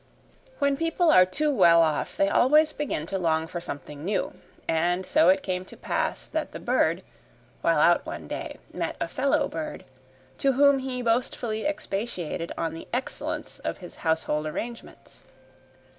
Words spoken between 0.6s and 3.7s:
people are too well off they always begin to long for